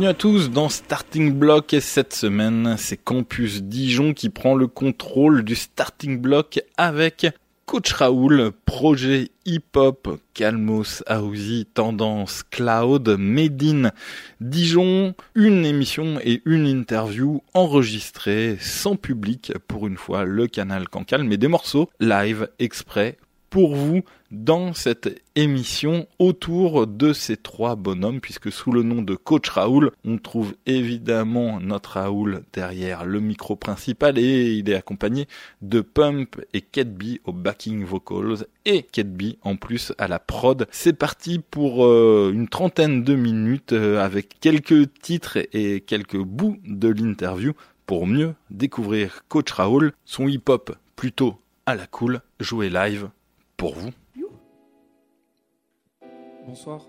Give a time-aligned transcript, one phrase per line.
[0.00, 1.74] Bienvenue à tous dans Starting Block.
[1.74, 7.26] Et cette semaine c'est Campus Dijon qui prend le contrôle du Starting Block avec
[7.66, 13.92] Coach Raoul, projet hip-hop, Calmos, Aouzi, Tendance, Cloud, Medine,
[14.40, 21.24] Dijon, une émission et une interview enregistrée sans public pour une fois le canal Cancale,
[21.24, 23.18] mais des morceaux live exprès
[23.50, 29.16] pour vous dans cette émission autour de ces trois bonhommes, puisque sous le nom de
[29.16, 35.26] Coach Raoul, on trouve évidemment notre Raoul derrière le micro principal et il est accompagné
[35.62, 40.68] de Pump et Ketby au backing vocals et Ketby en plus à la prod.
[40.70, 46.58] C'est parti pour euh, une trentaine de minutes euh, avec quelques titres et quelques bouts
[46.64, 47.52] de l'interview
[47.86, 53.10] pour mieux découvrir Coach Raoul, son hip-hop plutôt à la cool, joué live
[53.60, 53.90] pour vous.
[56.46, 56.80] Bonsoir.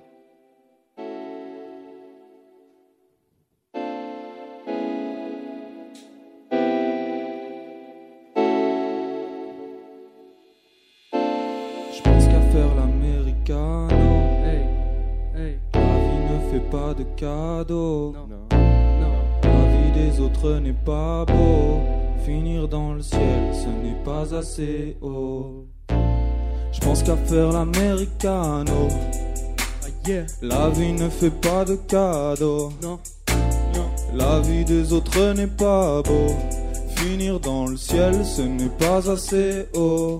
[11.14, 14.14] Je pense qu'à faire l'americano.
[14.46, 14.66] Hey,
[15.36, 18.14] hey, La vie ne fait pas de cadeaux.
[18.14, 18.48] non, non.
[19.44, 21.80] La vie des autres n'est pas beau.
[22.26, 25.66] Finir dans le ciel, ce n'est pas assez haut.
[26.72, 28.88] Je pense qu'à faire l'americano.
[29.84, 32.72] Ah yeah, La vie ne fait pas de cadeaux.
[32.82, 33.00] non,
[34.14, 36.28] La vie des autres n'est pas beau.
[36.96, 40.20] Finir dans le ciel, ce n'est pas assez haut.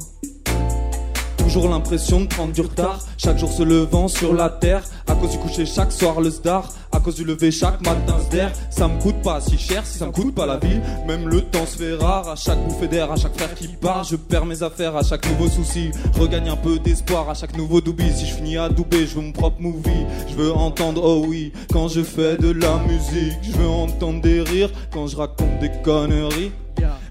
[1.52, 3.00] Toujours l'impression de prendre du retard.
[3.18, 4.84] Chaque jour se levant sur la terre.
[5.06, 6.70] À cause du coucher chaque soir le star.
[6.94, 8.54] À cause du lever chaque matin d'air.
[8.70, 10.80] Ça me coûte pas si cher si ça me coûte pas la vie.
[11.06, 12.30] Même le temps se fait rare.
[12.30, 14.06] À chaque bouffée d'air, à chaque frère qui part.
[14.06, 15.92] Je perds mes affaires à chaque nouveau souci.
[16.18, 18.10] Regagne un peu d'espoir à chaque nouveau doubi.
[18.14, 20.06] Si je finis à douber, je veux mon propre movie.
[20.30, 23.40] Je veux entendre oh oui quand je fais de la musique.
[23.42, 26.54] Je veux entendre des rires quand je raconte des conneries.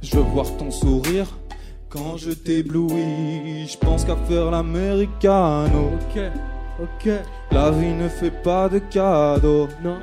[0.03, 1.27] Je veux voir ton sourire
[1.91, 3.67] quand je t'éblouis.
[3.67, 5.93] Je pense qu'à faire l'americano.
[6.01, 6.21] Ok,
[6.83, 7.11] ok,
[7.51, 9.69] La vie ne fait pas de cadeaux.
[9.83, 9.99] non,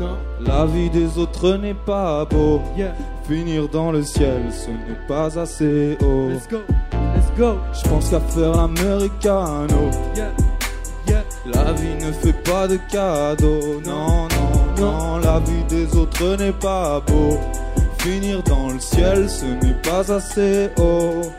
[0.00, 0.16] non,
[0.46, 2.60] La vie des autres n'est pas beau.
[2.76, 2.92] yeah.
[3.26, 6.28] Finir dans le ciel, ce n'est pas assez haut.
[6.28, 6.58] Let's go,
[7.14, 9.90] let's go, Je pense qu'à faire l'americano.
[10.14, 10.30] yeah,
[11.08, 11.24] yeah.
[11.46, 13.80] La vie ne fait pas de cadeaux.
[13.84, 15.16] Non, non, non.
[15.18, 17.38] La vie des autres n'est pas beau.
[18.06, 21.32] Finir dans le ciel, ce n'est pas assez haut.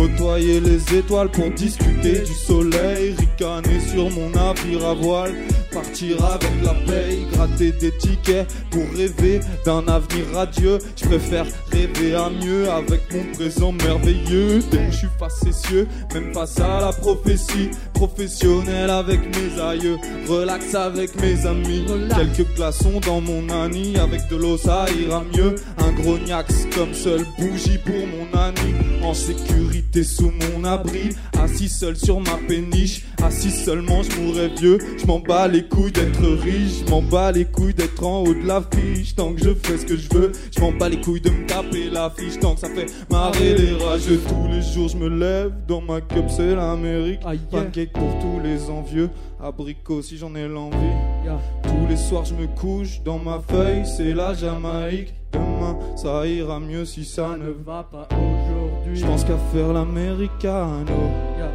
[0.00, 5.34] Côtoyer les étoiles pour discuter du soleil, ricaner sur mon navire à voile,
[5.70, 10.78] partir avec la paye, gratter des tickets pour rêver d'un avenir radieux.
[10.96, 14.60] Je préfère rêver à mieux avec mon présent merveilleux.
[14.70, 20.74] Dès que je suis facétieux, même face à la prophétie, professionnel avec mes aïeux, relax
[20.74, 21.84] avec mes amis.
[22.16, 25.56] Quelques glaçons dans mon nani, avec de l'eau ça ira mieux.
[25.76, 31.10] Un gros niax comme seule bougie pour mon ami, en sécurité sous mon abri,
[31.42, 34.78] assis seul sur ma péniche, assis seulement je mourrais vieux.
[34.96, 38.34] Je m'en bats les couilles d'être riche, je m'en bats les couilles d'être en haut
[38.34, 39.14] de la fiche.
[39.16, 41.46] Tant que je fais ce que je veux, je m'en bats les couilles de me
[41.46, 42.38] taper la fiche.
[42.38, 46.00] Tant que ça fait marrer les rageux, tous les jours je me lève dans ma
[46.00, 47.20] cup, c'est l'Amérique.
[47.24, 47.42] Ah, yeah.
[47.50, 49.10] Pancake pour tous les envieux,
[49.42, 50.76] abricot si j'en ai l'envie.
[51.24, 51.40] Yeah.
[51.64, 55.14] Tous les soirs je me couche dans ma feuille, c'est la Jamaïque.
[55.32, 58.49] Demain ça ira mieux si ça ne va pas aujourd'hui.
[58.94, 61.10] Je pense qu'à faire l'americano.
[61.38, 61.50] Yeah,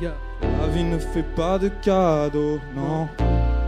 [0.00, 0.14] yeah,
[0.60, 3.08] La vie ne fait pas de cadeaux, non.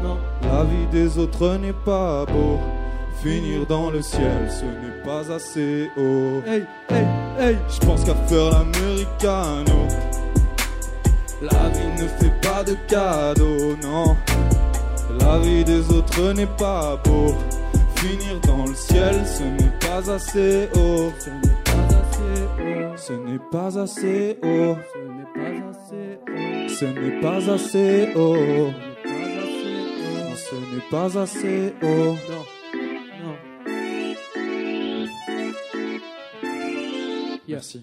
[0.03, 2.59] non, La vie des autres n'est pas beau.
[3.23, 6.43] Finir dans le ciel, ce n'est pas assez haut.
[6.47, 7.07] hey, hey,
[7.39, 7.57] hey.
[7.69, 9.87] Je pense qu'à faire l'americano.
[11.41, 14.17] La vie ne fait pas de cadeaux, non.
[15.21, 17.35] La vie des autres n'est pas beau.
[17.97, 21.13] Finir dans le ciel, ce n'est pas assez haut.
[22.97, 26.69] Ce n'est pas assez haut, Ce n'est pas assez haut.
[26.69, 29.75] ce n'est pas assez haut, Ce n'est pas assez
[30.23, 30.37] haut.
[30.37, 31.85] ce n'est pas assez haut.
[31.85, 32.17] Ce n'est pas assez haut.
[32.31, 32.45] Non,
[33.23, 33.37] non.
[37.47, 37.57] Yeah.
[37.57, 37.81] Merci.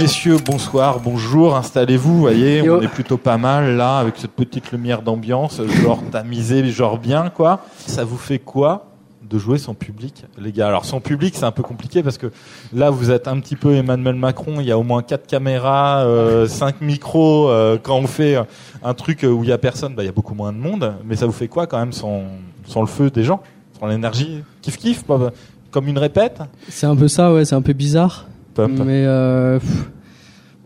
[0.00, 2.78] Messieurs, bonsoir, bonjour, installez-vous, vous voyez, Yo.
[2.78, 7.30] on est plutôt pas mal là, avec cette petite lumière d'ambiance, genre tamisé, genre bien,
[7.30, 7.60] quoi.
[7.86, 8.86] Ça vous fait quoi
[9.28, 10.68] de jouer sans public, les gars?
[10.68, 12.30] Alors sans public, c'est un peu compliqué parce que
[12.72, 16.04] là, vous êtes un petit peu Emmanuel Macron, il y a au moins quatre caméras,
[16.04, 17.48] euh, cinq micros.
[17.50, 18.36] euh, quand on fait
[18.84, 20.94] un truc où il y a personne, bah, il y a beaucoup moins de monde,
[21.04, 22.22] mais ça vous fait quoi quand même sans,
[22.66, 23.40] sans le feu des gens?
[23.80, 24.44] Sans l'énergie?
[24.62, 25.04] Kiff kiff,
[25.72, 26.38] comme une répète?
[26.68, 28.26] C'est un peu ça, ouais, c'est un peu bizarre.
[28.66, 29.90] Mais euh, pff,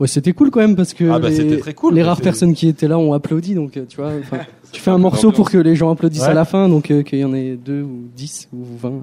[0.00, 2.54] ouais, c'était cool quand même parce que Ah bah, les, très cool, les rares personnes
[2.54, 3.54] qui étaient là ont applaudi.
[3.54, 4.12] Donc euh, tu vois,
[4.72, 6.28] tu fais un morceau pour que les gens applaudissent Ouais.
[6.28, 9.00] à la fin, donc euh, qu'il y en ait deux ou dix ou vingt.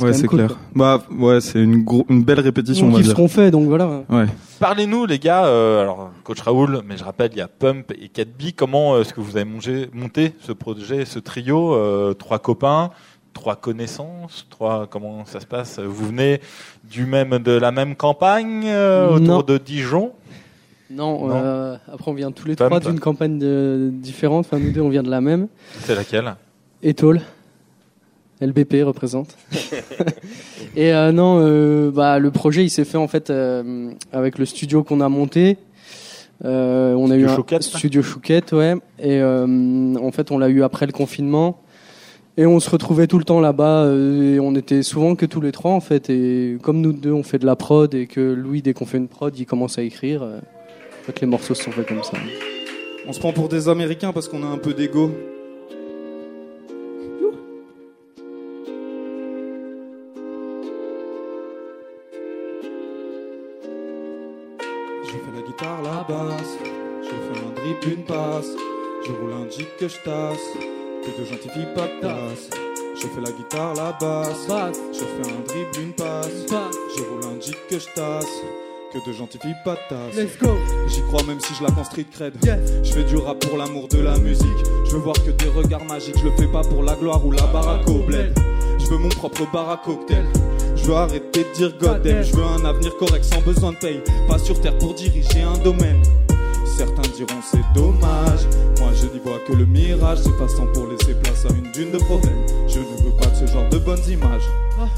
[0.00, 0.48] Ouais, c'est cool, clair.
[0.48, 0.56] quoi.
[0.74, 3.66] Bah, ouais, c'est une, une belle répétition, on On va kiffe ce qu'on fait, donc
[3.68, 4.02] voilà.
[4.08, 4.24] Ouais.
[4.58, 8.06] Parlez-nous les gars, euh, alors coach Raoul, mais je rappelle il y a Pump et
[8.08, 12.88] 4B, comment est-ce que vous avez mongé- monté ce projet, ce trio, euh, trois copains,
[13.32, 15.78] trois connaissances, trois comment ça se passe?
[15.78, 16.40] Vous venez
[16.84, 19.42] du même de la même campagne euh, autour Non.
[19.42, 20.12] de Dijon?
[20.90, 21.34] Non, Non.
[21.36, 22.68] euh, après on vient tous les Pump.
[22.70, 24.46] trois d'une campagne de- différente.
[24.46, 25.46] Enfin, nous deux, on vient de la même.
[25.80, 26.34] C'est laquelle?
[26.82, 27.20] Étole.
[28.40, 29.36] LBP représente.
[30.76, 33.30] et euh, non, bah, le projet il s'est fait en fait
[34.12, 35.58] avec le studio qu'on a monté.
[36.42, 37.62] On a Studio eu un Chouquette.
[37.62, 38.74] studio Chouquette, ouais.
[38.98, 41.60] Et en fait, on l'a eu après le confinement.
[42.36, 43.84] Et on se retrouvait tout le temps là-bas.
[43.84, 46.08] euh, et on était souvent que tous les trois en fait.
[46.10, 48.98] Et comme nous deux, on fait de la prod et que Louis, dès qu'on fait
[48.98, 50.22] une prod, il commence à écrire.
[50.22, 52.12] euh, en fait, les morceaux se sont faits comme ça.
[53.06, 55.10] On se prend pour des Américains parce qu'on a un peu d'ego.
[65.04, 66.58] Je fais la guitare, la basse.
[67.02, 68.50] Je fais un drip, une passe.
[69.06, 70.79] Je roule un jig que je tasse.
[71.02, 72.50] Que de gentilles pas de tasse.
[72.94, 74.46] Je fais la guitare, la basse.
[74.92, 76.28] Je fais un drip, une passe.
[76.94, 78.26] Je roule un jig que je tasse.
[78.92, 80.14] Que de gentilles pas de tasse.
[80.14, 80.50] Let's go.
[80.88, 82.34] J'y crois même si je la street cred.
[82.82, 84.46] Je fais du rap pour l'amour de la musique.
[84.84, 86.18] Je veux voir que des regards magiques.
[86.18, 88.38] Je le fais pas pour la gloire ou la baraque au bled.
[88.78, 90.26] Je veux mon propre bar à cocktail.
[90.76, 92.22] Je veux arrêter de dire God damn.
[92.22, 94.02] Je veux un avenir correct sans besoin de paye.
[94.28, 96.02] Pas sur terre pour diriger un domaine.
[96.76, 98.46] Certains diront c'est dommage.
[98.78, 100.18] Moi je n'y vois que le mirage.
[100.22, 102.46] C'est passant pour laisser place à une dune de problèmes.
[102.68, 104.48] Je ne veux pas de ce genre de bonnes images.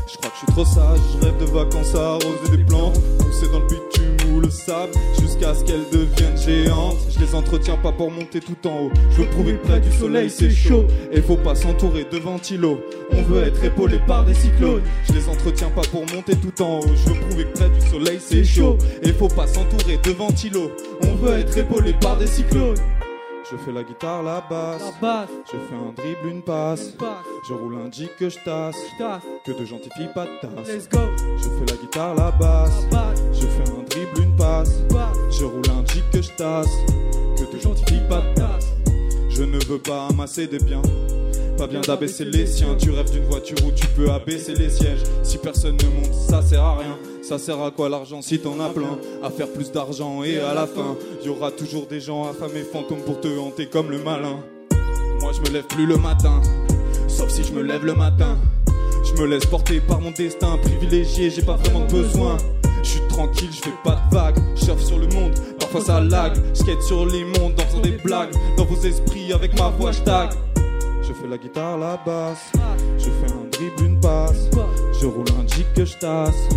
[0.07, 1.01] Je crois que je suis trop sage.
[1.15, 3.01] Je rêve de vacances à arroser des plantes.
[3.19, 4.93] Pousser dans le bitume le sable.
[5.21, 6.97] Jusqu'à ce qu'elles deviennent géantes.
[7.11, 8.91] Je les entretiens pas pour monter tout en haut.
[9.11, 10.85] Je veux prouver que près du soleil c'est chaud.
[11.13, 12.81] Et faut pas s'entourer de ventilos.
[13.13, 14.83] On veut être épaulé par des cyclones.
[15.09, 16.87] Je les entretiens pas pour monter tout en haut.
[16.95, 18.77] Je veux prouver que près du soleil c'est chaud.
[19.03, 20.71] Et faut pas s'entourer de ventilos.
[21.03, 22.77] On veut être épaulé par des cyclones.
[23.51, 24.81] Je fais la guitare, la basse.
[24.81, 26.87] La basse, Je fais un dribble, une passe.
[26.99, 27.09] passe,
[27.49, 28.77] Je roule un jig que je tasse.
[28.99, 29.23] tasse.
[29.45, 30.69] Que de gentilles filles pas de tasse.
[30.69, 31.01] Let's go.
[31.37, 32.87] Je fais la guitare, la basse.
[32.91, 33.82] La basse, Je fais un
[35.31, 36.69] Je roule un jig que je tasse.
[37.37, 38.23] Que de gentilles filles pas.
[39.29, 40.83] Je ne veux pas amasser des biens.
[41.57, 42.77] Pas bien d'abaisser les siens.
[42.79, 45.03] Tu rêves d'une voiture où tu peux abaisser les sièges.
[45.23, 46.99] Si personne ne monte, ça sert à rien.
[47.23, 48.99] Ça sert à quoi l'argent si t'en as plein?
[49.23, 53.03] À faire plus d'argent et à la fin, y aura toujours des gens affamés fantômes
[53.07, 54.41] pour te hanter comme le malin.
[55.21, 56.43] Moi je me lève plus le matin,
[57.09, 58.37] sauf si je me lève le matin.
[59.05, 62.37] Je me laisse porter par mon destin privilégié, j'ai pas vraiment besoin.
[62.83, 66.33] Je suis tranquille, je fais pas de vagues, je sur le monde, parfois ça lag.
[66.55, 70.01] Je sur les mondes en faisant des blagues, dans vos esprits avec ma voix je
[70.01, 70.31] tag.
[71.03, 72.53] Je fais la guitare, la basse,
[72.99, 74.49] je fais un dribble, une passe.
[75.01, 76.49] Je roule un jig que je tasse,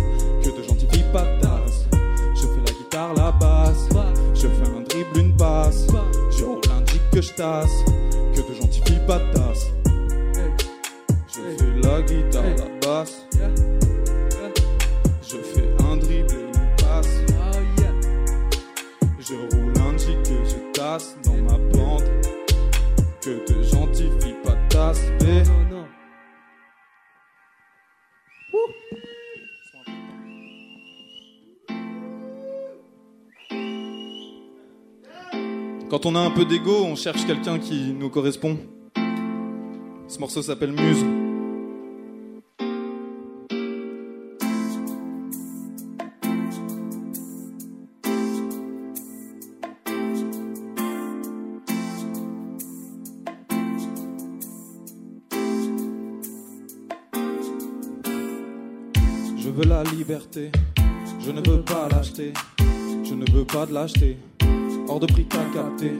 [0.42, 1.86] que de gentilles filles tasse.
[2.34, 3.88] Je fais la guitare, la basse,
[4.34, 5.86] je fais un dribble, une passe.
[6.30, 7.84] Je roule un jig que je tasse,
[8.34, 9.66] que de gentilles filles tasse.
[11.28, 13.26] Je fais la guitare, la basse,
[19.28, 22.04] Je roule un jig que je tasse dans ma bande.
[23.20, 25.00] Que de gentilles filles pas de tasse.
[25.20, 25.86] mais- Non, non.
[35.88, 38.58] Quand on a un peu d'ego, on cherche quelqu'un qui nous correspond.
[40.08, 41.04] Ce morceau s'appelle Muse.
[60.36, 64.18] Je ne veux pas l'acheter, je ne veux pas de l'acheter,
[64.86, 65.96] hors de prix qu'à capter.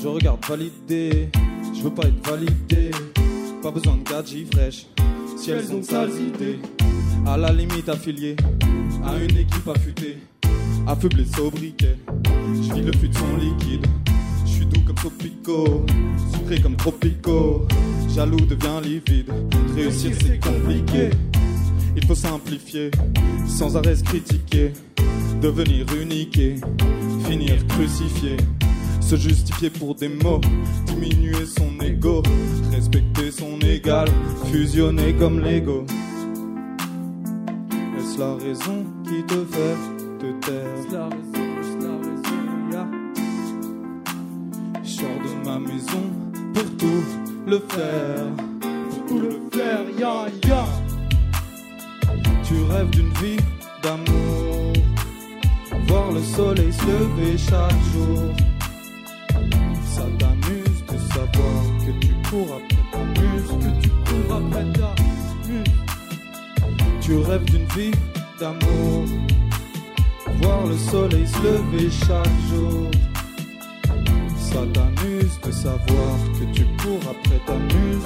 [0.00, 1.28] Je regarde valider,
[1.74, 2.90] je veux pas être validé,
[3.62, 4.86] pas besoin de gadgets fraîches,
[5.36, 6.60] si elles ont de sales idées.
[7.26, 8.36] À la limite affilié
[9.04, 10.18] à une équipe affûtée,
[10.86, 11.96] affublé sobriquet.
[12.54, 13.86] Je vis le fut de son liquide,
[14.44, 15.84] je suis doux comme Sopico,
[16.32, 17.66] sucré comme Tropico.
[18.14, 19.32] Jaloux devient livide,
[19.74, 21.10] réussir c'est compliqué.
[21.96, 22.90] Il faut simplifier,
[23.46, 24.72] sans arrêt se critiquer,
[25.40, 26.56] devenir uniqué,
[27.24, 28.36] finir crucifié,
[29.00, 30.40] se justifier pour des mots,
[30.86, 32.22] diminuer son ego,
[32.70, 34.08] respecter son égal,
[34.52, 35.86] fusionner comme l'ego.
[37.98, 39.76] Est-ce la raison qui te fait
[40.18, 40.76] te taire?
[40.82, 42.86] C'est la raison, c'est la raison, ya.
[44.84, 46.04] Je sors de ma maison
[46.52, 47.04] pour tout
[47.46, 48.26] le faire.
[48.90, 50.85] Pour tout le faire, ya, ya.
[52.46, 53.36] Tu rêves d'une vie
[53.82, 54.72] d'amour.
[55.88, 58.32] Voir le soleil se lever chaque jour.
[59.84, 63.50] Ça t'amuse de savoir que tu cours après ta muse.
[63.60, 64.94] Que tu cours après ta
[65.48, 65.64] muse.
[67.00, 67.96] Tu rêves d'une vie
[68.38, 69.04] d'amour.
[70.40, 72.90] Voir le soleil se lever chaque jour.
[74.38, 78.04] Ça t'amuse de savoir que tu cours après ta muse.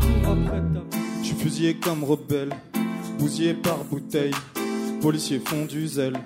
[0.00, 1.20] Cours après ta muse.
[1.20, 2.50] Je suis fusillé comme rebelle,
[3.18, 4.34] bousillé par bouteille.
[5.00, 6.18] Policiers font du zèle.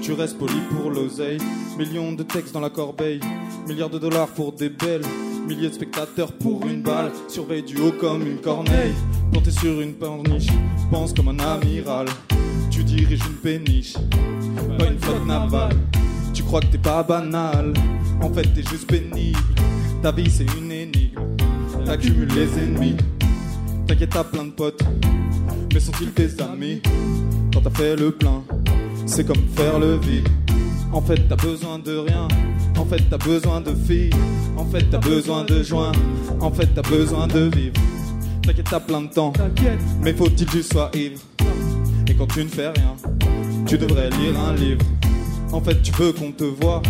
[0.00, 1.38] Tu restes poli pour l'oseille.
[1.78, 3.20] Millions de textes dans la corbeille.
[3.66, 5.04] Milliards de dollars pour des belles.
[5.46, 7.12] Milliers de spectateurs pour une balle.
[7.28, 8.94] Surveille du haut comme une corneille.
[9.32, 10.48] Planté sur une corniche,
[10.90, 12.06] pense comme un amiral.
[12.70, 13.94] Tu diriges une péniche,
[14.78, 15.76] pas une flotte navale.
[16.32, 17.72] Tu crois que t'es pas banal.
[18.22, 19.38] En fait, t'es juste pénible.
[20.02, 21.20] Ta vie, c'est une énigme.
[21.84, 22.96] T'accumules les ennemis.
[23.86, 24.82] T'inquiète, t'as plein de potes,
[25.72, 26.82] mais sont-ils tes amis?
[27.52, 28.42] Quand t'as fait le plein,
[29.06, 30.28] c'est comme faire le vide.
[30.92, 32.26] En fait, t'as besoin de rien.
[32.76, 34.10] En fait, t'as besoin de filles.
[34.56, 35.92] En fait, t'as besoin de joints.
[36.40, 37.74] En fait, t'as besoin de vivre.
[38.42, 39.32] T'inquiète, t'as plein de temps,
[40.02, 41.20] mais faut-il que tu sois ivre?
[42.08, 42.94] Et quand tu ne fais rien,
[43.66, 44.84] tu devrais lire un livre.
[45.52, 46.82] En fait, tu veux qu'on te voie,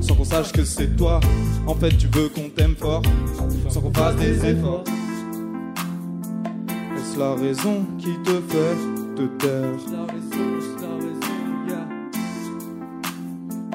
[0.00, 1.20] sans qu'on sache que c'est toi.
[1.66, 3.02] En fait, tu veux qu'on t'aime fort,
[3.68, 4.84] sans qu'on fasse des efforts.
[7.12, 8.76] Est-ce la raison qui te fait
[9.16, 11.36] te taire la raison, c'est la raison,
[11.68, 11.82] ya.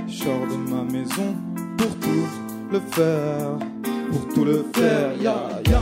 [0.08, 1.36] Je sors de ma maison
[1.78, 2.28] pour tout
[2.72, 3.60] le faire,
[4.12, 5.36] pour tout le faire, ya
[5.70, 5.82] ya.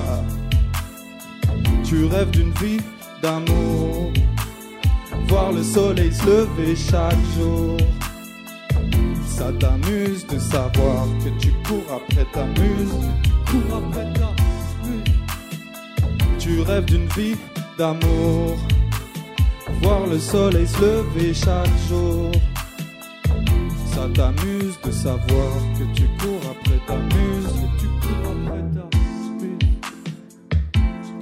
[1.85, 2.81] Tu rêves d'une vie
[3.21, 4.11] d'amour,
[5.29, 7.77] voir le soleil se lever chaque jour.
[9.25, 12.91] Ça t'amuse de savoir que tu cours après ta muse.
[13.49, 14.34] Cours après ta muse.
[16.45, 17.35] Tu rêves d'une vie
[17.75, 18.55] d'amour,
[19.81, 22.31] voir le soleil se lever chaque jour.
[23.87, 27.49] Ça t'amuse de savoir que tu cours après ta muse,
[27.79, 28.85] Tu cours après ta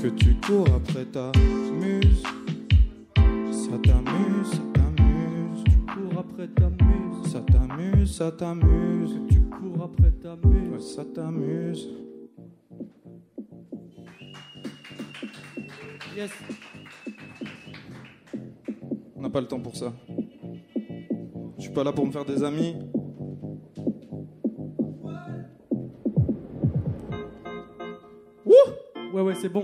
[0.04, 1.32] que tu cours après ta
[1.80, 2.24] muse.
[3.16, 7.32] Ça t'amuse, ça t'amuse, Cours après ta muse.
[7.32, 10.96] ça t'amuse, ça t'amuse, Tu cours après ta Ouais, muse.
[10.96, 11.88] ça t'amuse.
[16.16, 16.32] Yes.
[19.16, 19.94] On n'a pas le temps pour ça.
[21.58, 22.76] Je suis pas là pour me faire des amis.
[29.14, 29.64] Ouais, ouais, c'est bon.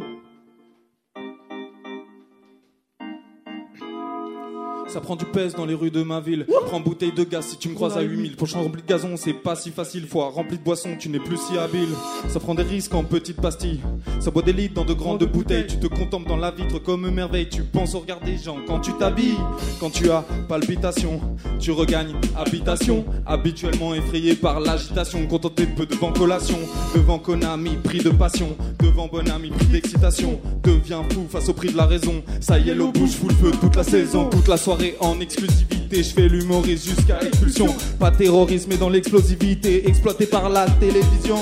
[4.91, 6.48] Ça prend du pèse dans les rues de ma ville.
[6.65, 8.36] Prends bouteille de gaz si tu me croises à 8000.
[8.36, 10.08] Prochain rempli de gazon, c'est pas si facile.
[10.08, 11.89] Fois rempli de boissons, tu n'es plus si habile.
[12.27, 13.81] Ça prend des risques en petites pastilles.
[14.19, 15.67] Ça boit des litres dans de grandes bouteilles.
[15.67, 17.48] Tu te contemples dans la vitre comme une merveille.
[17.50, 19.38] Tu penses au regard des gens quand tu t'habilles.
[19.79, 21.22] Quand tu as palpitation,
[21.60, 23.05] tu regagnes habitation.
[23.27, 25.27] Habituellement effrayé par l'agitation.
[25.27, 26.58] Contenté peu devant collation.
[26.96, 28.58] Devant Konami, pris de passion.
[28.79, 30.39] Devant bon ami, pris d'excitation.
[30.63, 32.24] Deviens fou face au prix de la raison.
[32.41, 34.29] Ça y est, l'eau bouge, fout le feu toute la saison.
[34.29, 36.03] Toute la soirée en exclusivité.
[36.03, 37.67] Je fais l'humoriste jusqu'à expulsion.
[38.00, 39.88] Pas terrorisme, mais dans l'explosivité.
[39.88, 41.38] Exploité par la télévision.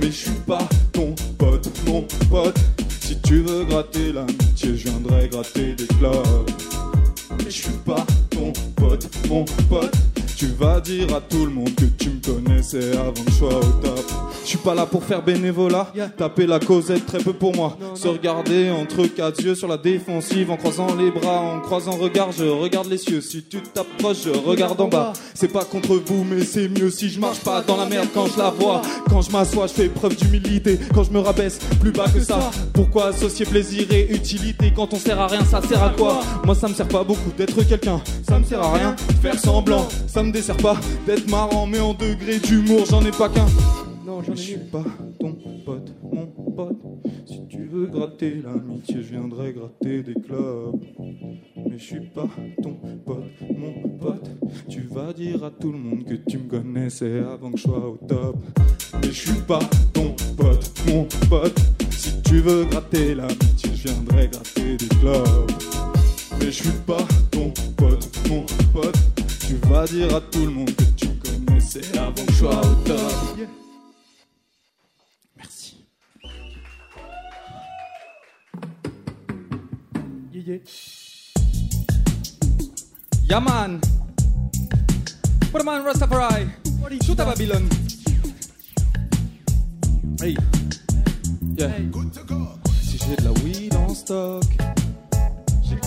[0.00, 2.58] Mais je suis pas ton pote, mon pote.
[3.00, 6.50] Si tu veux gratter l'amitié, je viendrai gratter des clubs.
[7.38, 9.94] Mais je suis pas ton pote, mon pote.
[10.44, 13.56] Tu vas dire à tout le monde que tu me connaissais avant que je sois
[13.56, 14.04] au top.
[14.42, 17.78] Je suis pas là pour faire bénévolat, taper la causette très peu pour moi.
[17.94, 22.30] Se regarder entre quatre yeux sur la défensive en croisant les bras, en croisant regard,
[22.30, 23.22] je regarde les cieux.
[23.22, 25.14] Si tu t'approches, je regarde en bas.
[25.32, 28.26] C'est pas contre vous, mais c'est mieux si je marche pas dans la merde quand
[28.26, 28.82] je la vois.
[29.08, 30.78] Quand je m'assois, je fais preuve d'humilité.
[30.92, 32.50] Quand je me rabaisse, plus bas que ça.
[32.74, 36.20] Pourquoi associer plaisir et utilité quand on sert à rien, ça sert à quoi?
[36.44, 38.02] Moi, ça me sert pas beaucoup d'être quelqu'un.
[38.34, 39.86] Ça me sert à rien de faire semblant.
[40.08, 40.76] Ça me dessert pas
[41.06, 43.46] d'être marrant, mais en degré d'humour, j'en ai pas qu'un.
[44.04, 44.70] Non, j'en Mais je ai suis mis.
[44.72, 44.82] pas
[45.20, 46.76] ton pote, mon pote.
[47.26, 50.74] Si tu veux gratter l'amitié, je viendrai gratter des clubs.
[51.54, 52.26] Mais je suis pas
[52.60, 52.74] ton
[53.06, 53.22] pote,
[53.56, 54.28] mon pote.
[54.68, 57.88] Tu vas dire à tout le monde que tu me connaissais avant que je sois
[57.88, 58.36] au top.
[59.00, 59.60] Mais je suis pas
[59.92, 61.60] ton pote, mon pote.
[61.88, 65.52] Si tu veux gratter l'amitié, je viendrai gratter des clubs.
[66.44, 66.98] Mais je suis pas
[67.30, 68.98] ton pote, mon pote.
[69.46, 72.60] Tu vas dire à tout le monde que tu me connaissais avant que je sois
[72.60, 72.98] au top.
[73.38, 73.46] Yeah.
[75.38, 75.86] Merci.
[80.34, 80.58] Yeah, yeah.
[83.26, 83.80] Yaman.
[85.50, 86.46] Put Rastafari.
[87.06, 87.68] Shoot à Babylone.
[90.20, 90.36] Hey.
[91.56, 91.70] Yeah.
[92.82, 94.44] Si j'ai de la weed en stock,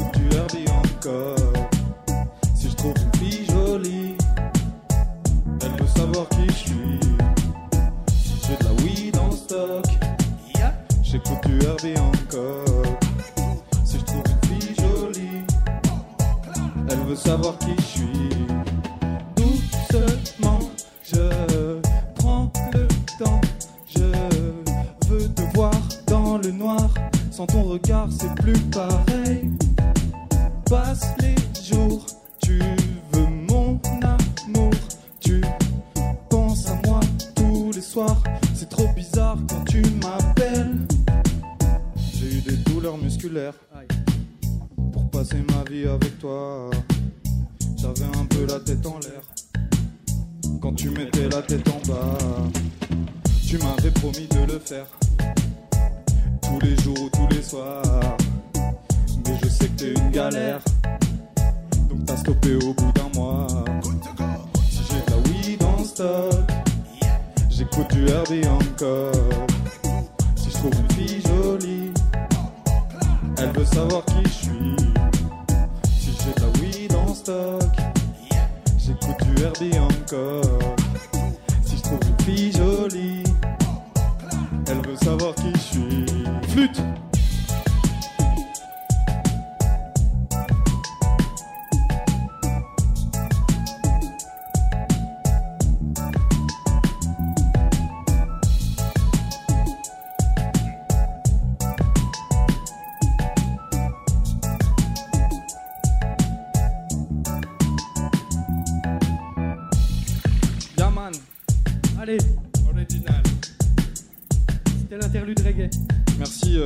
[0.04, 1.70] Herbie encore.
[2.56, 4.16] Si je trouve une fille jolie,
[5.62, 7.00] elle veut savoir qui je suis.
[8.16, 9.86] Si j'ai de la weed en stock,
[11.04, 12.84] j'écoute du Herbie encore.
[13.86, 15.44] Si je trouve une fille jolie,
[16.90, 18.30] elle veut savoir qui je suis.
[19.36, 20.60] Doucement,
[21.04, 21.80] je
[22.16, 22.88] prends le
[23.18, 23.42] temps.
[23.88, 25.74] Je veux te voir
[26.08, 26.90] dans le noir.
[27.32, 28.97] Sans ton regard, c'est plus pareil.
[45.18, 46.70] Passer ma vie avec toi.
[47.76, 49.24] J'avais un peu la tête en l'air
[50.62, 52.18] quand tu mettais la tête en bas.
[53.48, 54.86] Tu m'avais promis de le faire
[56.44, 58.18] tous les jours ou tous les soirs.
[59.26, 60.60] Mais je sais que t'es une galère,
[61.90, 63.48] donc t'as stoppé au bout d'un mois.
[64.70, 66.52] Si j'ai de la weed en stock,
[67.50, 69.48] j'écoute du Herbie encore.
[70.36, 71.92] Si je trouve une fille jolie,
[73.40, 75.07] elle veut savoir qui je suis.
[78.78, 80.76] J'écoute du Herbie encore.
[81.62, 83.24] Si je trouve une fille jolie,
[84.68, 86.06] elle veut savoir qui je suis.
[86.50, 86.82] Flûte!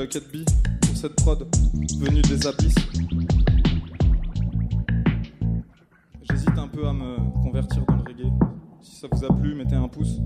[0.01, 0.43] Euh, Cat B
[0.81, 1.47] pour cette prod
[1.99, 2.75] venue des abysses.
[6.23, 8.31] J'hésite un peu à me convertir dans le reggae.
[8.81, 10.19] Si ça vous a plu, mettez un pouce.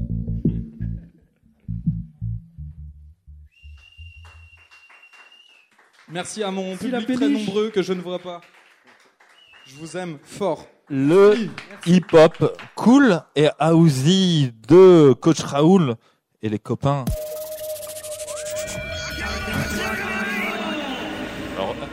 [6.09, 8.41] Merci à mon Si public très nombreux que je ne vois pas.
[9.65, 10.67] Je vous aime fort.
[10.87, 11.49] Le
[11.85, 15.95] hip-hop cool et housey de Coach Raoul
[16.41, 17.05] et les copains.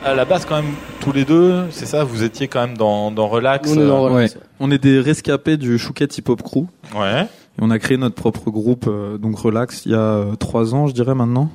[0.05, 3.11] À la base, quand même, tous les deux, c'est ça, vous étiez quand même dans,
[3.11, 3.69] dans Relax.
[3.71, 4.37] On est dans euh, Relax.
[4.59, 6.65] On est des rescapés du Chouquette Hip Hop Crew.
[6.95, 7.23] Ouais.
[7.23, 10.75] Et on a créé notre propre groupe, euh, donc Relax, il y a euh, trois
[10.75, 11.49] ans, je dirais maintenant.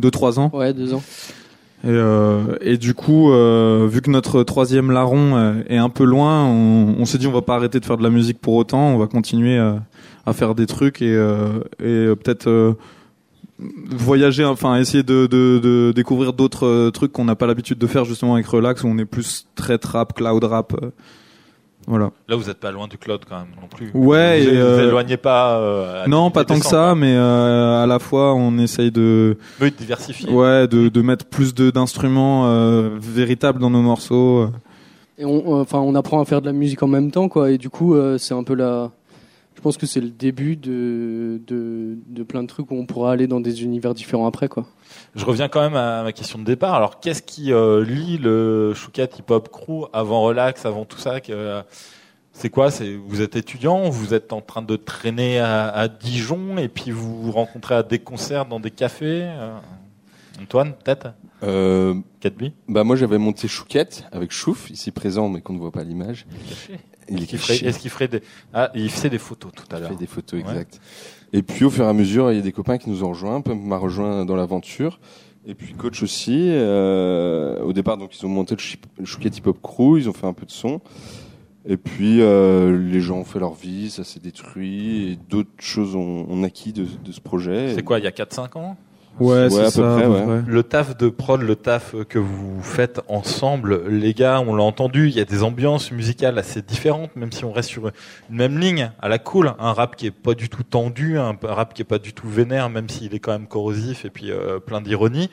[0.00, 0.50] Deux, trois ans.
[0.52, 1.02] Ouais, deux ans.
[1.84, 6.44] Et, euh, et du coup, euh, vu que notre troisième larron est un peu loin,
[6.44, 8.88] on, on s'est dit on va pas arrêter de faire de la musique pour autant,
[8.88, 12.72] on va continuer à faire des trucs et, euh, et peut-être euh,
[13.58, 17.86] voyager, enfin essayer de, de, de découvrir d'autres euh, trucs qu'on n'a pas l'habitude de
[17.86, 20.74] faire justement avec Relax, où on est plus très trap, cloud rap.
[20.82, 20.90] euh,
[21.86, 22.10] voilà.
[22.28, 23.90] Là, vous êtes pas loin du cloud quand même non plus.
[23.94, 25.58] Ouais, Vous et, vous euh, éloignez pas.
[25.58, 29.72] euh, Non, pas tant que ça, mais euh, à la fois on essaye de Oui,
[29.76, 30.30] diversifier.
[30.30, 34.48] ouais de, de mettre plus de d'instruments euh, véritables dans nos morceaux.
[35.16, 37.50] Et on, euh, enfin, on apprend à faire de la musique en même temps, quoi.
[37.50, 38.90] Et du coup, euh, c'est un peu la.
[39.58, 43.10] Je pense que c'est le début de, de, de plein de trucs où on pourra
[43.10, 44.68] aller dans des univers différents après, quoi.
[45.16, 46.74] Je reviens quand même à ma question de départ.
[46.76, 51.20] Alors, qu'est-ce qui euh, lie le Chouquette Hip Hop Crew avant Relax, avant tout ça
[51.20, 51.60] que, euh,
[52.32, 52.70] C'est quoi?
[52.70, 56.92] C'est vous êtes étudiant, vous êtes en train de traîner à, à Dijon et puis
[56.92, 59.22] vous vous rencontrez à des concerts dans des cafés.
[59.24, 59.58] euh,
[60.40, 61.14] Antoine, peut-être?
[61.42, 65.70] Euh, 4B bah moi j'avais monté Chouquette avec Chouf ici présent mais qu'on ne voit
[65.72, 66.26] pas à l'image.
[67.10, 67.64] Il est Qui ferait-.
[67.64, 69.90] Est-ce qu'il ferait des Ah, il faisait des photos tout à Il l'heure.
[69.90, 70.48] fait des photos Ouais.
[70.50, 70.80] exactes.
[71.32, 73.08] Et puis au fur et à mesure, il y a des copains qui nous ont
[73.10, 73.40] rejoints.
[73.40, 74.98] Pump m'a rejoint dans l'aventure.
[75.46, 76.48] Et puis coach aussi.
[76.50, 78.54] Euh, au départ, donc ils ont monté
[78.98, 79.98] le Chouquette Hip Hop Crew.
[79.98, 80.80] Ils ont fait un peu de son.
[81.66, 85.12] Et puis euh, les gens ont fait leur vie, ça s'est détruit.
[85.12, 87.74] Et d'autres choses ont, ont naquis de, de ce projet.
[87.74, 88.76] C'est quoi, il y a 4-5 ans?
[89.20, 89.94] Ouais, Ouais, c'est à peu ça.
[89.96, 90.42] près, ouais.
[90.46, 95.08] Le taf de prod, le taf que vous faites ensemble, les gars, on l'a entendu,
[95.08, 98.58] il y a des ambiances musicales assez différentes, même si on reste sur une même
[98.58, 99.52] ligne, à la cool.
[99.58, 102.28] Un rap qui est pas du tout tendu, un rap qui est pas du tout
[102.28, 105.30] vénère, même s'il est quand même corrosif et puis euh, plein d'ironie.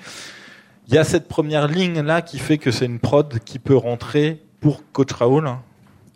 [0.87, 3.75] Il y a cette première ligne là qui fait que c'est une prod qui peut
[3.75, 5.49] rentrer pour Coach Raoul.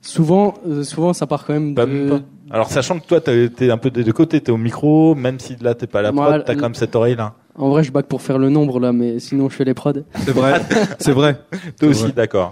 [0.02, 2.10] Souvent, euh, souvent, ça part quand même Pas- de.
[2.10, 2.20] pas.
[2.52, 5.56] Alors sachant que toi t'es un peu des deux côtés, t'es au micro, même si
[5.62, 7.34] là t'es pas à la Moi, prod, t'as quand même cette oreille là.
[7.60, 9.92] En vrai, je back pour faire le nombre là, mais sinon, je fais les prods.
[10.26, 10.62] C'est vrai,
[11.00, 11.40] c'est vrai.
[11.80, 12.52] Toi aussi, d'accord.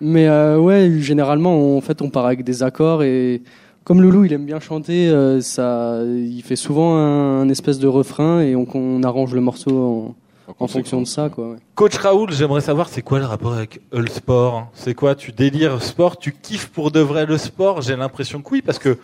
[0.00, 3.42] Mais euh, ouais, généralement, on- en fait, on part avec des accords et
[3.84, 7.88] comme Loulou, il aime bien chanter, euh, ça, il fait souvent un, un espèce de
[7.88, 10.14] refrain et on, on arrange le morceau
[10.48, 11.50] en, en fonction de ça, quoi.
[11.52, 11.56] ouais.
[11.74, 14.68] Coach Raoul, j'aimerais savoir c'est quoi le rapport avec le sport?
[14.74, 16.16] C'est quoi Tu délires sport?
[16.18, 17.82] Tu kiffes pour de vrai le sport?
[17.82, 18.98] J'ai l'impression que oui, parce que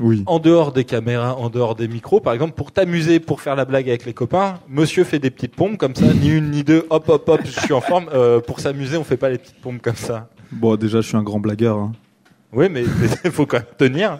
[0.00, 0.22] Oui.
[0.26, 3.64] en dehors des caméras, en dehors des micros, par exemple, pour t'amuser, pour faire la
[3.64, 6.86] blague avec les copains, monsieur fait des petites pompes comme ça, ni une ni deux,
[6.90, 8.06] hop hop hop, je suis en forme.
[8.14, 10.28] Euh, pour s'amuser, on fait pas les petites pompes comme ça.
[10.50, 11.76] Bon, déjà, je suis un grand blagueur.
[11.78, 11.92] hein.
[12.52, 12.84] Oui, mais
[13.24, 14.18] il faut quand même tenir.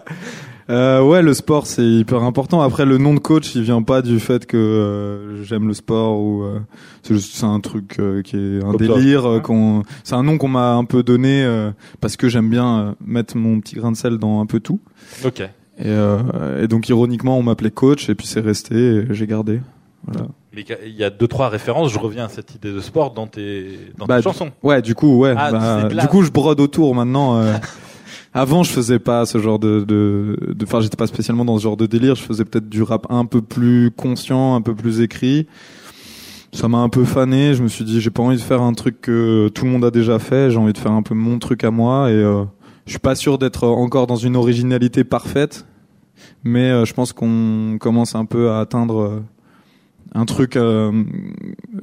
[0.69, 2.61] Euh, ouais, le sport c'est hyper important.
[2.61, 6.17] Après, le nom de coach, il vient pas du fait que euh, j'aime le sport
[6.19, 6.59] ou euh,
[7.01, 9.41] c'est juste c'est un truc qui est un délire.
[9.43, 11.45] qu'on c'est un nom qu'on m'a un peu donné
[11.99, 14.79] parce que j'aime bien mettre mon petit grain de sel dans un peu tout.
[15.25, 15.43] Ok.
[15.79, 18.75] Et, euh, et donc ironiquement, on m'appelait coach et puis c'est resté.
[18.75, 19.61] et j'ai gardé.
[20.05, 20.27] Voilà.
[20.55, 21.91] Mais il y a deux trois références.
[21.91, 24.51] Je reviens à cette idée de sport dans tes dans Bah, tes chansons.
[24.61, 25.33] Ouais, du coup, ouais.
[25.37, 27.37] Ah, bah, du coup, je brode autour maintenant.
[27.37, 27.53] euh.
[28.35, 31.63] Avant, je faisais pas ce genre de, de, de, enfin, j'étais pas spécialement dans ce
[31.63, 32.15] genre de délire.
[32.15, 35.47] Je faisais peut-être du rap un peu plus conscient, un peu plus écrit.
[36.51, 37.53] Ça m'a un peu fané.
[37.53, 39.85] Je me suis dit, j'ai pas envie de faire un truc que tout le monde
[39.85, 40.49] a déjà fait.
[40.51, 42.09] J'ai envie de faire un peu mon truc à moi.
[42.09, 42.43] Et euh,
[42.85, 45.65] je suis pas sûr d'être encore dans une originalité parfaite,
[46.43, 49.23] mais euh, je pense qu'on commence un peu à atteindre euh,
[50.15, 50.91] un truc euh,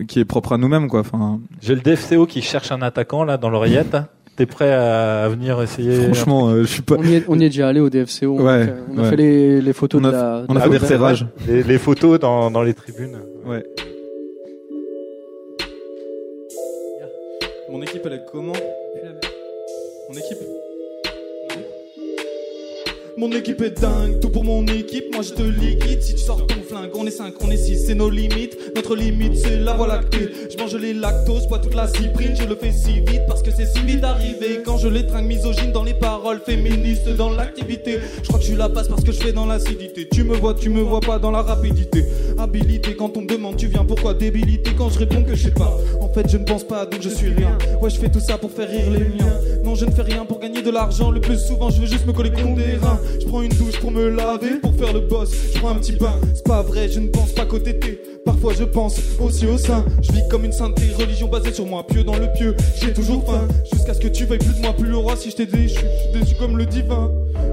[0.09, 1.01] qui est propre à nous-mêmes, quoi.
[1.01, 3.97] Enfin, J'ai le DFCO qui cherche un attaquant là dans l'oreillette.
[4.37, 6.95] T'es prêt à venir essayer franchement, euh, je suis pas.
[6.99, 8.37] On y, est, on y est déjà allé au DFCO.
[8.39, 9.11] on a Ouais, fait- on a ouais.
[9.11, 10.45] fait les, les photos On a de la.
[10.49, 10.99] on de a la fait
[11.47, 13.19] des les, les photos dans, dans les tribunes.
[13.45, 13.65] Ouais.
[17.71, 18.53] Mon équipe, elle est comment?
[20.09, 20.39] Mon équipe?
[23.21, 26.03] Mon équipe est dingue, tout pour mon équipe, moi je te liquide.
[26.03, 28.57] Si tu sors ton flingue, on est 5, on est 6, c'est nos limites.
[28.75, 30.31] Notre limite c'est la voie lactée.
[30.51, 32.35] Je mange les lactoses, bois toute la cyprine.
[32.35, 34.63] Je le fais si vite parce que c'est si vite arrivé.
[34.65, 37.99] Quand je les tringue misogyne dans les paroles Féministes dans l'activité.
[38.23, 40.09] Je crois que je la passe parce que je fais dans l'acidité.
[40.11, 42.07] Tu me vois, tu me vois pas dans la rapidité.
[42.39, 43.85] Habilité quand on me demande tu viens.
[43.85, 45.77] Pourquoi débilité Quand je réponds que je sais pas.
[46.01, 47.59] En fait je ne pense pas donc je suis rien.
[47.83, 49.39] Ouais je fais tout ça pour faire rire les miens.
[49.63, 51.11] Non je ne fais rien pour gagner de l'argent.
[51.11, 53.79] Le plus souvent je veux juste me coller contre des reins Je prends une douche
[53.81, 56.89] pour me laver Pour faire le boss Je prends un petit bain C'est pas vrai
[56.89, 60.45] je ne pense pas qu'au tété Parfois je pense aussi au sein Je vis comme
[60.45, 64.01] une sainteté Religion basée sur moi Pieux dans le pieux J'ai toujours faim Jusqu'à ce
[64.01, 65.81] que tu veuilles plus de moi Plus le roi si je t'ai déchu
[66.13, 67.11] Je déçu comme le divin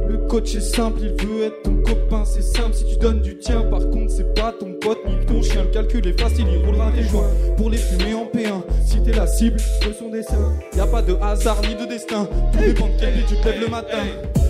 [0.07, 3.37] le coach est simple, il veut être ton copain, c'est simple si tu donnes du
[3.37, 3.61] tien.
[3.63, 5.63] Par contre, c'est pas ton pote ni ton chien.
[5.63, 8.61] Le calcul est facile, il roulera tes joints pour les fumer en P1.
[8.85, 12.27] Si t'es la cible de son dessin, y a pas de hasard ni de destin.
[12.53, 13.97] Tout dépend de quel tu te lèves le matin.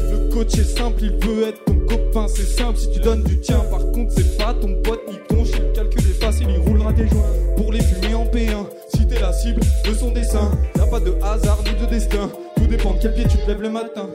[0.09, 3.39] Le coach est simple, il veut être ton copain, c'est simple si tu donnes du
[3.39, 3.59] tien.
[3.69, 5.59] Par contre, c'est pas ton pote ni ton chien.
[5.59, 8.65] Le calcul est facile, il roulera tes joints pour les fumer en P1.
[8.93, 12.29] Si t'es la cible de son dessin, y a pas de hasard ni de destin.
[12.55, 14.09] Tout dépend de quel pied tu te lèves le matin.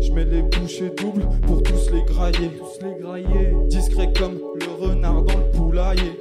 [0.00, 2.50] Je mets les bouchées doubles pour tous les grailler.
[2.58, 3.54] Tous les grailler.
[3.68, 6.12] Discret comme le renard dans le poulailler.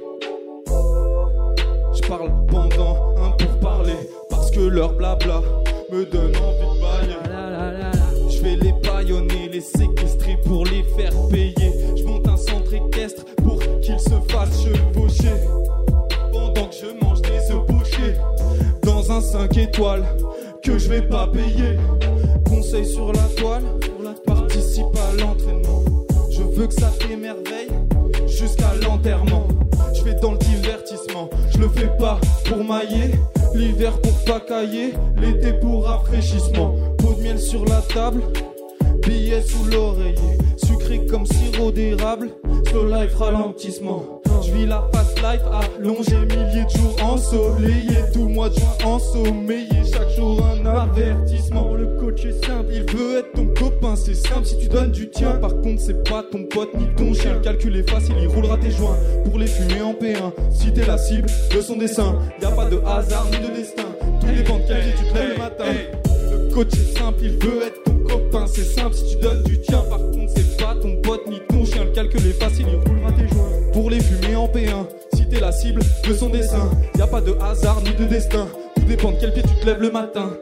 [1.95, 3.95] Je parle pendant un pour parler.
[4.29, 5.41] Parce que leur blabla
[5.91, 7.18] me donne envie de bailler.
[8.39, 11.73] Je vais les baïonner, les séquestrer pour les faire payer.
[11.97, 15.33] Je monte un centre équestre pour qu'ils se fassent chevaucher.
[16.31, 18.15] Pendant que je mange des œufs bouchés.
[18.83, 20.05] Dans un 5 étoiles
[20.63, 21.77] que je vais pas payer.
[22.47, 23.63] Conseil sur la toile,
[24.25, 25.83] participe à l'entraînement.
[26.31, 27.71] Je veux que ça t'émerveille
[28.25, 29.47] jusqu'à l'enterrement.
[29.93, 33.15] Je fais dans le divertissement, je le fais pas pour mailler.
[33.53, 36.75] L'hiver pour pas cailler, l'été pour rafraîchissement.
[37.37, 38.21] Sur la table,
[39.05, 40.37] billets sous l'oreiller.
[40.57, 42.29] Sucré comme sirop d'érable,
[42.67, 44.21] slow life ralentissement.
[44.45, 48.03] Je vis la fast life allongée, milliers de jours ensoleillés.
[48.13, 51.75] Tout mois de juin ensommeillé, chaque jour un avertissement.
[51.75, 55.09] Le coach est simple, il veut être ton copain, c'est simple si tu donnes du
[55.09, 55.31] tien.
[55.33, 57.35] Par contre, c'est pas ton pote ni ton chien.
[57.35, 60.33] Le calcul est facile, il roulera tes joints pour les fumer en P1.
[60.51, 63.83] Si t'es la cible de son dessin, y a pas de hasard ni de destin.
[64.21, 65.65] De quel pied tu te lèves le matin.
[66.59, 69.81] Coach est simple, il veut être ton copain, c'est simple si tu donnes du tien.
[69.89, 71.85] Par contre, c'est pas ton pote ni ton chien.
[71.85, 74.85] Le calcul est facile, il roulera tes joints pour les fumer en P1.
[75.13, 78.45] Si t'es la cible de son dessin, y a pas de hasard ni de destin.
[78.75, 80.33] Tout dépend de quel pied tu te lèves le matin.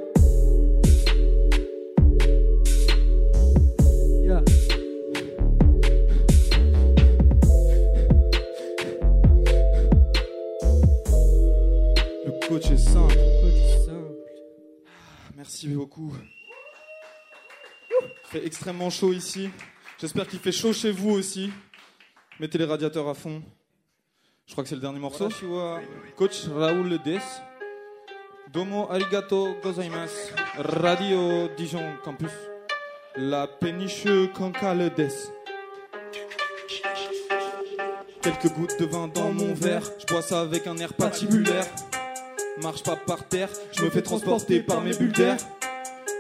[18.38, 19.50] Fait extrêmement chaud ici.
[20.00, 21.52] J'espère qu'il fait chaud chez vous aussi.
[22.40, 23.42] Mettez les radiateurs à fond.
[24.46, 25.30] Je crois que c'est le dernier morceau.
[26.16, 27.20] Coach Raoul Le Des.
[28.54, 30.34] Domo arigato gozaimasu.
[30.58, 32.32] Radio Dijon Campus.
[33.16, 35.10] La péniche cancale des.
[38.22, 39.90] Quelques gouttes de vin dans mon verre.
[40.00, 41.66] Je bois ça avec un air patibulaire.
[42.62, 45.38] Marche pas par terre, je me fais transporter par mes bulles d'air.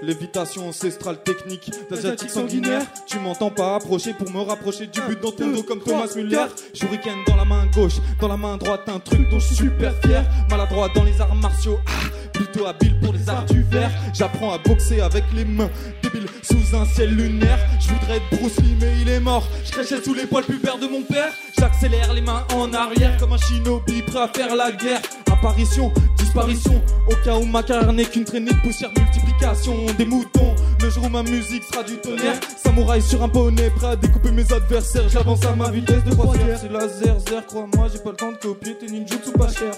[0.01, 2.83] Lévitation ancestrale technique d'asiatique sanguinaire.
[3.07, 6.45] Tu m'entends pas approcher pour me rapprocher du but dans ton dos comme Thomas Muller.
[6.73, 9.93] Shuriken dans la main gauche, dans la main droite, un truc dont je suis super
[10.03, 10.23] fier.
[10.51, 13.89] Maladroit dans les arts martiaux, ah, plutôt habile pour les arts du verre.
[14.13, 15.69] J'apprends à boxer avec les mains,
[16.03, 17.57] débile sous un ciel lunaire.
[17.79, 19.47] Je voudrais être Bruce Lee, mais il est mort.
[19.65, 21.33] Je crachais sous les poils pubères de mon père.
[21.57, 25.01] J'accélère les mains en arrière comme un shinobi prêt à faire la guerre.
[25.37, 30.55] Apparition, disparition, au cas où ma carrière n'est qu'une traînée de poussière, multiplication des moutons.
[30.81, 34.31] Le jour où ma musique sera du tonnerre, samouraï sur un poney, prêt à découper
[34.31, 35.07] mes adversaires.
[35.07, 36.57] J'avance à ma vitesse de croisière.
[36.59, 39.73] C'est laser, zer, crois-moi, j'ai pas le temps de copier tes ninjutsu pas cher.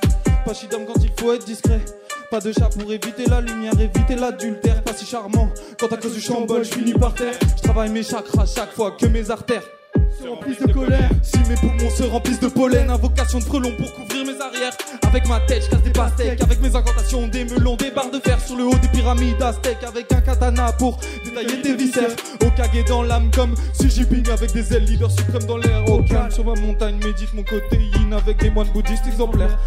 [0.46, 1.82] Pas chidam quand il faut être discret.
[2.32, 4.82] Pas de chat pour éviter la lumière, éviter l'adultère.
[4.84, 7.38] Pas si charmant quand à cause du chambol, je finis par terre.
[7.58, 9.64] Je travaille mes chakras chaque fois que mes artères
[11.24, 14.74] Si mes poumons se remplissent de pollen, invocation de frelons pour couvrir mes arrières.
[15.08, 16.42] Avec ma tête, je casse des pastèques.
[16.42, 19.84] Avec mes incantations, des melons, des barres de fer sur le haut des pyramides aztèques.
[19.88, 22.12] Avec un katana pour détailler tes viscères.
[22.42, 25.90] Okage dans l'âme comme Xi Jinping avec des ailes leader suprême dans l'air.
[25.90, 29.58] Au calme sur ma montagne, médite mon côté yin avec des moines bouddhistes exemplaires.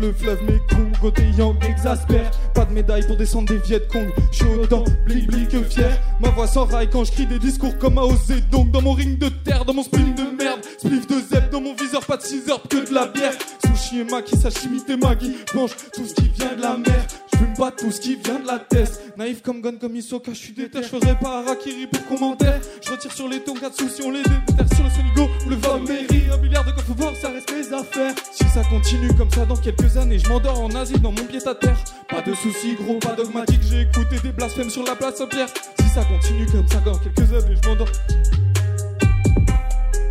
[0.00, 2.30] Le fleuve, mes cons, côté yang exaspère.
[2.54, 4.08] Pas de médaille pour descendre des Viet Cong.
[4.32, 6.00] Je suis autant blic blic fier.
[6.20, 8.12] Ma voix s'enraille quand je crie des discours comme Mao
[8.50, 10.60] donc dans mon ring de terre, dans mon spleen de merde.
[10.78, 13.32] Spliff de zep dans mon viseur, pas de 6 heures que de la bière.
[13.64, 14.82] Sushi et maki, sashimi.
[14.88, 17.06] Je mange tout ce qui vient de la mer.
[17.38, 19.12] Fume pas tout ce qui vient de la tête.
[19.16, 20.82] Naïf comme gun, comme Isoka, je suis déter.
[20.82, 22.60] Je ferai pas Harakiri pour commentaire.
[22.84, 26.24] Je retire sur les tonkatsu si on les déterre sur le Sonigo ou le Valmeri.
[26.32, 28.14] Un milliard de coffre fort, ça reste mes affaires.
[28.32, 31.40] Si ça continue comme ça dans quelques années, je m'endors en Asie dans mon pied
[31.46, 31.78] à terre.
[32.08, 33.62] Pas de soucis, gros, pas dogmatique.
[33.62, 35.48] J'ai écouté des blasphèmes sur la place Saint-Pierre.
[35.80, 37.88] Si ça continue comme ça dans quelques années, je m'endors.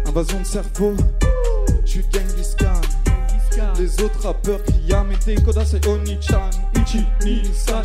[0.07, 0.93] Invasion de cerveau,
[1.85, 2.81] je suis Genghis Khan.
[3.79, 6.49] Les autres rappeurs crient Yamete, Koda, c'est Oni-chan.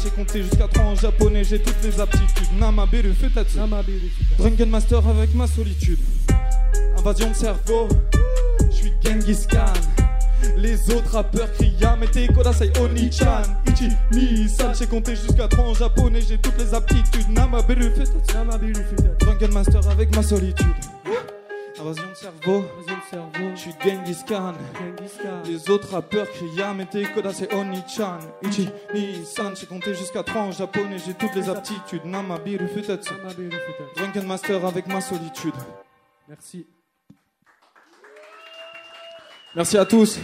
[0.02, 2.48] J'ai compté jusqu'à 3 en japonais, j'ai toutes les aptitudes.
[2.58, 3.58] Namaberu, Futatsu.
[4.38, 5.98] Drunken Master avec ma solitude.
[6.96, 7.88] Invasion de cerveau,
[8.70, 9.72] je suis Genghis Khan.
[10.56, 13.42] Les autres rappeurs crient Yamete, Koda, c'est Oni-chan.
[13.66, 13.90] Ichi,
[14.78, 17.28] j'ai compté jusqu'à 3 en japonais, j'ai toutes les aptitudes.
[17.28, 18.34] Namaberu, Futatsu.
[19.20, 20.66] Drunken Master avec ma solitude.
[21.80, 22.64] Invasion de cerveau,
[23.60, 24.54] suis Genghis Khan?
[25.44, 28.18] Les autres rappeurs crient Yamete, Koda, c'est Oni-chan.
[28.42, 32.04] Ichi, Ni-san, j'ai compté jusqu'à 3 en japonais, j'ai toutes les aptitudes.
[32.04, 33.12] Namabiru Futatsu.
[33.96, 35.54] Drunken Master avec ma solitude.
[36.28, 36.66] Merci.
[39.54, 40.18] Merci à tous.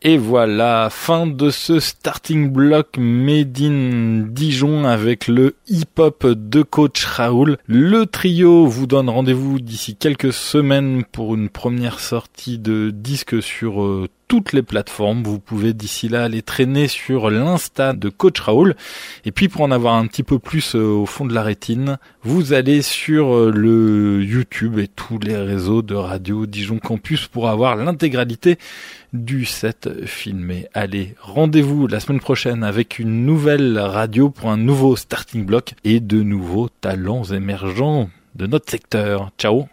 [0.00, 7.04] Et voilà, fin de ce starting block Made in Dijon avec le hip-hop de coach
[7.04, 7.58] Raoul.
[7.66, 13.82] Le trio vous donne rendez-vous d'ici quelques semaines pour une première sortie de disque sur
[13.82, 15.22] euh, toutes les plateformes.
[15.22, 18.76] Vous pouvez d'ici là aller traîner sur l'insta de Coach Raoul.
[19.24, 21.98] Et puis pour en avoir un petit peu plus euh, au fond de la rétine,
[22.22, 27.48] vous allez sur euh, le YouTube et tous les réseaux de Radio Dijon Campus pour
[27.48, 28.58] avoir l'intégralité
[29.12, 30.66] du set filmé.
[30.74, 36.00] Allez, rendez-vous la semaine prochaine avec une nouvelle radio pour un nouveau starting block et
[36.00, 39.30] de nouveaux talents émergents de notre secteur.
[39.38, 39.68] Ciao